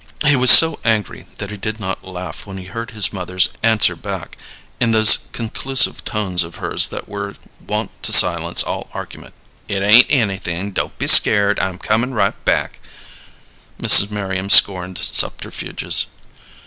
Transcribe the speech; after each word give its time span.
He 0.25 0.35
was 0.35 0.49
so 0.49 0.79
angry 0.83 1.27
that 1.37 1.51
he 1.51 1.57
did 1.57 1.79
not 1.79 2.03
laugh 2.03 2.47
when 2.47 2.57
he 2.57 2.65
heard 2.65 2.89
his 2.89 3.13
mother 3.13 3.37
answer 3.61 3.95
back, 3.95 4.35
in 4.79 4.93
those 4.93 5.27
conclusive 5.31 6.03
tones 6.03 6.41
of 6.41 6.55
hers 6.55 6.87
that 6.87 7.07
were 7.07 7.35
wont 7.67 7.91
to 8.01 8.11
silence 8.11 8.63
all 8.63 8.89
argument: 8.95 9.35
"It 9.67 9.83
ain't 9.83 10.07
anything. 10.09 10.71
Don't 10.71 10.97
be 10.97 11.05
scared. 11.05 11.59
I'm 11.59 11.77
coming 11.77 12.13
right 12.15 12.45
back." 12.45 12.79
Mrs. 13.79 14.09
Merriam 14.09 14.49
scorned 14.49 14.97
subterfuges. 14.97 16.07